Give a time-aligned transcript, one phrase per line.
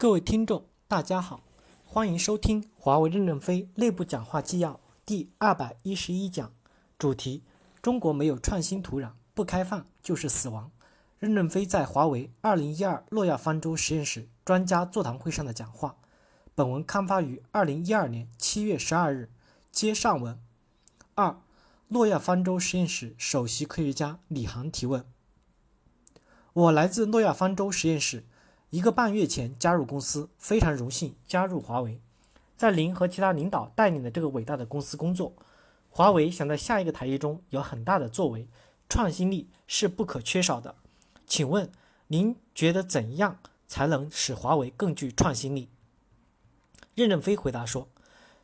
[0.00, 1.42] 各位听众，大家好，
[1.84, 6.52] 欢迎收听华为任正非内部讲话纪要第二百一十一讲，
[6.96, 7.42] 主题：
[7.82, 10.70] 中国没有创新土壤，不开放就是死亡。
[11.18, 15.96] 任正非在华为二零一二诺亚方舟实验室专家座谈会上的讲话。
[16.54, 19.32] 本文刊发于二零一二年七月十二日。
[19.72, 20.40] 接上文。
[21.16, 21.42] 二，
[21.88, 25.04] 诺亚方舟实验室首席科学家李航提问：
[26.52, 28.24] 我来自诺亚方舟实验室。
[28.70, 32.02] 一个半月前加入公司，非常荣幸加入华为，
[32.54, 35.32] 在您和其他领导带领的这个伟大的公司工作。
[35.88, 38.46] 华为想在下一个台阶中有很大的作为，
[38.86, 40.74] 创新力是不可缺少的。
[41.26, 41.70] 请问
[42.08, 45.70] 您觉得怎样才能使华为更具创新力？
[46.94, 47.88] 任正非回答说，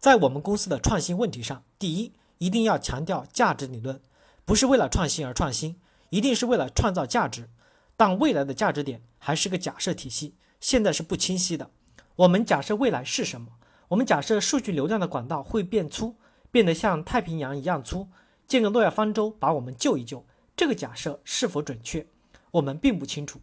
[0.00, 4.00] 在我们公司的创新问题上，第一，一定要强调价值理论，
[4.44, 5.80] 不是为了创新而创新，
[6.10, 7.48] 一定是为了创造价值。
[7.98, 11.68] 但未来的价值点还是个假设体系，现在是不清晰的。
[12.14, 13.48] 我们假设未来是什么？
[13.88, 16.14] 我们假设数据流量的管道会变粗，
[16.52, 18.06] 变得像太平洋一样粗，
[18.46, 20.24] 建个诺亚方舟把我们救一救。
[20.56, 22.06] 这个假设是否准确？
[22.52, 23.40] 我们并不清楚。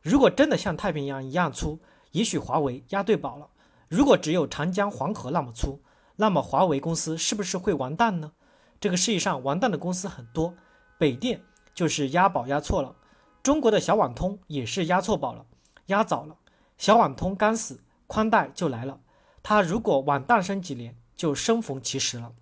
[0.00, 1.78] 如果真的像太平洋一样粗，
[2.12, 3.50] 也许华为押对宝了。
[3.88, 5.82] 如果只有长江黄河那么粗，
[6.16, 8.32] 那么华为公司是不是会完蛋呢？
[8.80, 10.54] 这个世界上完蛋的公司很多，
[10.96, 11.42] 北电
[11.74, 12.96] 就是押宝押错了。
[13.42, 15.46] 中国的小网通也是押错宝了，
[15.86, 16.36] 押早了。
[16.76, 19.00] 小网通刚死，宽带就来了。
[19.42, 22.32] 它如果晚诞生几年，就生逢其时了。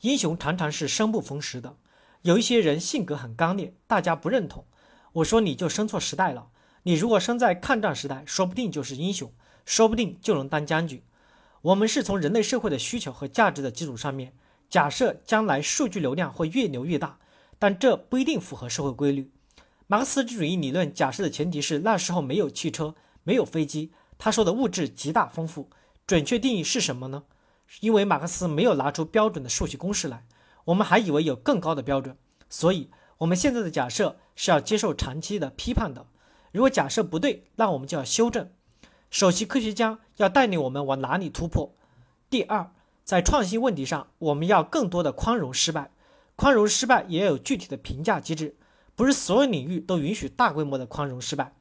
[0.00, 1.76] 英雄常常是生不逢时的。
[2.22, 4.64] 有一些人性格很刚烈，大家不认同。
[5.12, 6.48] 我说你就生错时代了。
[6.84, 9.30] 你如果生在抗战时代，说不定就是英雄，
[9.66, 11.02] 说不定就能当将军。
[11.60, 14.32] 我们是从人类社会的需求和价值的基础上面，
[14.70, 17.18] 假设将来数据流量会越流越大，
[17.58, 19.30] 但这不一定符合社会规律。
[19.90, 22.94] 马克思主义理论假设的前提是那时候没有汽车，
[23.24, 23.90] 没有飞机。
[24.18, 25.70] 他说的物质极大丰富，
[26.06, 27.22] 准确定义是什么呢？
[27.80, 30.26] 因为马克思没有拿出标准的数学公式来，
[30.66, 32.14] 我们还以为有更高的标准。
[32.50, 36.04] 所以，我们现在的假设是要接受长期的批判的。
[36.52, 38.50] 如果假设不对，那我们就要修正。
[39.10, 41.74] 首席科学家要带领我们往哪里突破？
[42.28, 42.72] 第二，
[43.04, 45.90] 在创新问题上，我们要更多的宽容失败，
[46.36, 48.54] 宽容失败也有具体的评价机制。
[48.98, 51.52] 不是所有领域都允许大规模的宽容失败，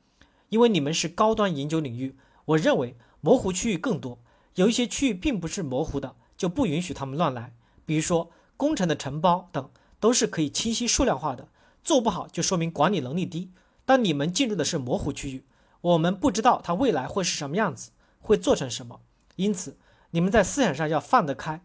[0.50, 2.16] 因为你们是高端研究领域，
[2.46, 4.18] 我认为模糊区域更多。
[4.56, 7.54] 有一些区域并不是模糊的，就不允许他们乱来。
[7.86, 11.48] 比如说工程的承包等，都是可以清晰数量化的。
[11.84, 13.52] 做不好就说明管理能力低。
[13.86, 15.46] 但你们进入的是模糊区域，
[15.82, 19.02] 我们不知道它未来会是什么样子，会做成什么。
[19.36, 19.78] 因此，
[20.10, 21.62] 你们在思想上要放得开。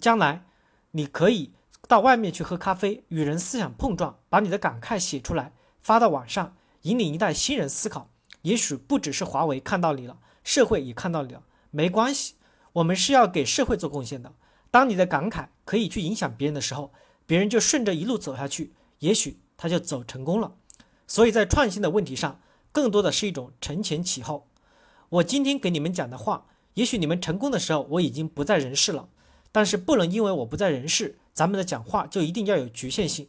[0.00, 0.46] 将来
[0.90, 1.52] 你可以。
[1.88, 8.08] 到外面去喝咖啡，与人思想碰撞，把你的感慨写出来，发到网上，引领一代新人思考。
[8.42, 11.42] 也许不只是华为看到你了，社会也看到你了。
[11.70, 12.34] 没关系，
[12.74, 14.32] 我们是要给社会做贡献的。
[14.70, 16.92] 当你的感慨可以去影响别人的时候，
[17.26, 20.54] 别人就顺着一路走下去，也许他就走成功了。
[21.06, 22.40] 所以在创新的问题上，
[22.72, 24.48] 更多的是一种承前启后。
[25.10, 29.08] 我今天给你们讲的话，也许你们成功的时候我已经不在人世了，
[29.52, 31.18] 但是不能因为我不在人世。
[31.32, 33.28] 咱们的讲话就一定要有局限性，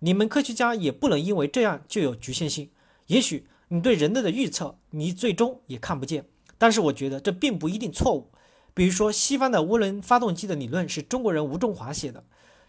[0.00, 2.70] 你们科学家也不能因为这样就有局限性。
[3.06, 6.24] 也许你对人类的预测，你最终也看不见，
[6.58, 8.30] 但是我觉得这并不一定错误。
[8.74, 12.24] 比如说，西方的涡轮发动机的理论是中国人吴仲华写的，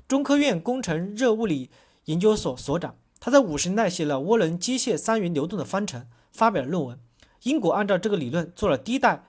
[0.08, 1.70] 中科院工程热物理
[2.06, 7.00] 研究所所长，他在五十年代写了涡轮机械三元流动的方程，发表了论文。
[7.44, 9.26] 英国按照这个理论做了第一代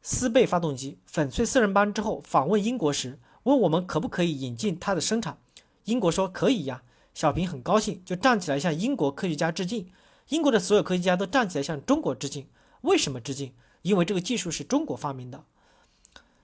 [0.00, 3.18] 丝贝发动机，粉碎四人帮之后访问英国时。
[3.44, 5.38] 问我们可不可以引进它的生产？
[5.84, 6.82] 英国说可以呀。
[7.12, 9.90] 小平很高兴，就站起来向英国科学家致敬。
[10.28, 12.46] 英国的所有科学家都站起来向中国致敬。
[12.82, 13.52] 为什么致敬？
[13.82, 15.44] 因为这个技术是中国发明的。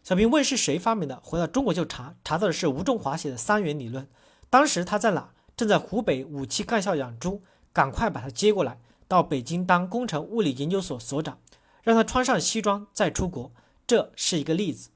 [0.03, 1.21] 小平问是谁发明的？
[1.23, 4.09] 回到中国就查，查到的是吴中华写的三元理论。
[4.51, 5.31] 当时他在哪？
[5.57, 7.43] 正在湖北五七干校养猪，
[7.73, 11.39] 赶快把他接过来，到北京当工程物理研究所所长，
[11.83, 13.53] 让他穿上西装再出国。
[13.87, 14.91] 这是一个例子。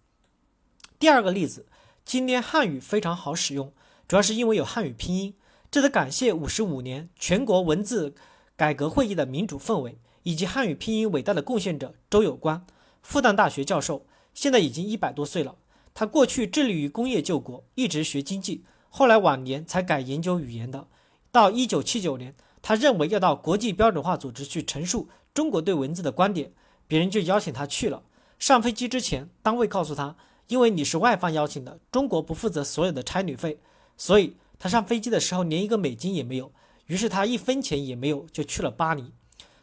[0.99, 1.67] 第二个例子。
[2.11, 3.73] 今天汉语非常好使用，
[4.09, 5.33] 主要是因为有汉语拼音。
[5.71, 8.17] 这得感谢五十五年全国文字
[8.57, 12.67] 改革会议的民主氛围，以及汉语拼音伟大的贡献者周有光，
[13.01, 15.55] 复旦大学教授，现在已经一百多岁了。
[15.95, 20.89] 他过去致力于工业救国，一直学经济，后来晚年才改研究语言的。
[21.31, 26.51] 到一九七九年，他认为要到国际标准化组织去陈述中国对文字的观点，
[26.89, 28.03] 别人就邀请他去了。
[28.41, 30.17] 上飞机之前，单位告诉他。
[30.51, 33.61] 因为你是外方邀请的，中国不负责所有的差旅费，
[33.97, 36.51] 所以他上飞机的时候连一个美金也没有，
[36.87, 39.13] 于是他一分钱也没有就去了巴黎。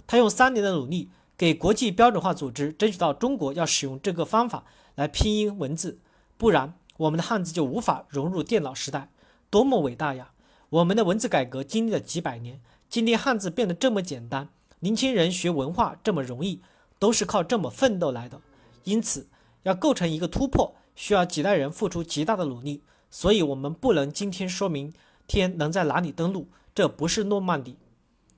[0.07, 4.63] 他用三年的努力给国际标准化组织争取到中国要使用这个方法
[4.95, 5.99] 来拼音文字，
[6.37, 9.11] 不然我们的汉字就无法融入电脑时代。
[9.49, 10.31] 多么伟大呀！
[10.69, 14.47] 我们的文字改革经历了几百年，今天汉字变得这么简单，
[14.79, 16.61] 年轻人学文化这么容易，
[16.97, 18.39] 都是靠这么奋斗来的。
[18.85, 19.27] 因此，
[19.67, 22.83] 要构成一个突破，需要几代人付出极大的努力。
[23.11, 24.93] 所以，我们不能今天说明
[25.27, 27.77] 天能在哪里登陆，这不是诺曼底。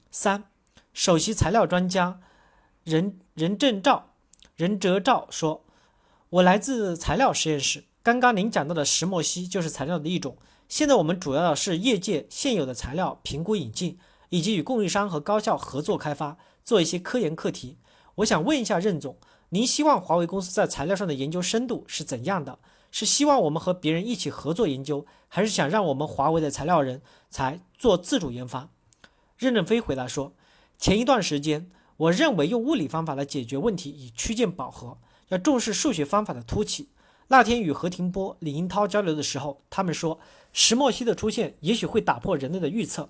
[0.10, 0.46] 三，
[0.92, 2.20] 首席材料专家。
[2.86, 4.14] 任任正照、
[4.56, 5.64] 任哲照说
[6.31, 7.84] ：“我来自材料实验室。
[8.02, 10.38] 刚刚您讲到的石墨烯就是材料的一种。
[10.68, 14.00] 现在我们主要的是业界现有的材料评估引进，
[14.30, 17.78] 以及与供应商和高校合作开发，做一些科研课题。
[18.16, 19.18] 我想问一下任总，
[19.50, 22.60] 您希望华为公司在材料上的研究深度是怎样的？
[22.92, 28.69] 是希望我们和别人一起合作研究，还是想让我们华为的材料人才做自主研发？”
[29.38, 30.34] 任正非回答说
[30.78, 31.69] ：“前一段时间。”
[32.00, 34.98] 我认为用物理方法来解决问题已趋近饱和，
[35.28, 36.88] 要重视数学方法的突起。
[37.28, 40.18] 那天与何庭波、李英涛交流的时候，他们说
[40.54, 43.10] 石墨烯的出现也许会打破人类的预测。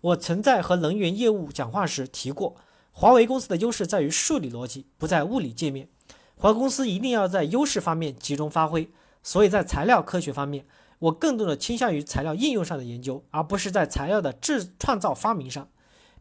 [0.00, 2.54] 我曾在和能源业务讲话时提过，
[3.00, 5.88] 华为公司的优势在于数理逻辑，不在物理界面。
[6.34, 8.90] 华为公司一定要在优势方面集中发挥。
[9.22, 10.66] 所以在材料科学方面，
[10.98, 15.68] 我更多的倾向于材料应用上的研究，而不是在材料的制创造发明上。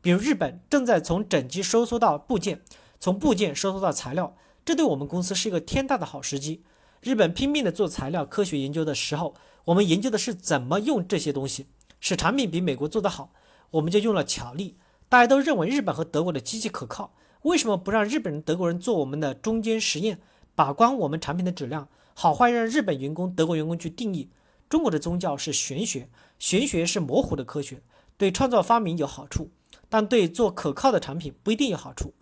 [0.03, 2.61] 比如日本正在从整机收缩到部件，
[2.99, 6.61] 从部件收缩到材料，这对我们公司是一个天大的好时机。
[7.01, 9.33] 日本拼命的做材料科学研究的时候，
[9.65, 11.65] 我们研究的是怎么用这些东西，
[11.99, 13.31] 使产品比美国做得好，
[13.71, 14.77] 我们就用了巧力。
[15.09, 17.13] 大家都认为日本和德国的机器可靠，
[17.43, 20.19] 为什么不让日本人、德国人做我们的中间实验，
[20.53, 24.29] 把关我们产品的质量，好坏让日本员工、德国员工去定义？
[24.67, 27.81] 中国的宗教是玄学，玄学是模糊的科学，
[28.17, 29.49] 对创造发明有好处。
[29.89, 32.13] 但对做可靠的产品不一定有好处。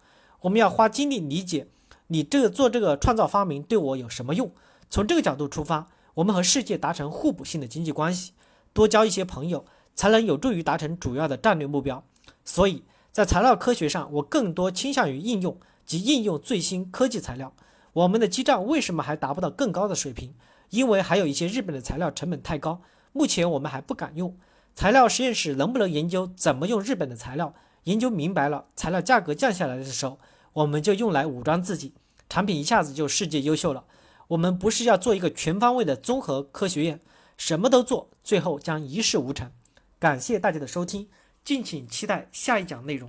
[0.41, 1.67] 我们要花精力理解
[2.07, 4.51] 你这个做这个创造发明对我有什么用。
[4.91, 8.33] 从这个角度出发，我们和世界达成互补性的经济关系，
[8.73, 9.65] 多交一些朋友，
[9.95, 12.03] 才能有助于达成主要的战略目标。
[12.45, 17.51] 所以在材料科学上，我更多倾向于应用及应用最新科技材料。
[17.91, 20.33] 我们的基站为什么还达不到更高的水平？
[20.69, 22.81] 因为还有一些日本的材料成本太高，
[23.11, 24.35] 目前我们还不敢用。
[24.73, 27.53] 材料实验室能不能研究怎么用日本的材料？
[27.83, 30.19] 研究明白了，材料价格降下来的时候，
[30.53, 31.93] 我们就用来武装自己，
[32.27, 33.85] 产品一下子就世界优秀了。
[34.29, 36.99] 我们不是要做一个全方位的综合科学院，
[37.37, 39.51] 什么都做，最后将一事无成。
[39.99, 41.07] 感谢大家的收听，
[41.45, 43.07] 敬请期待下一讲内容。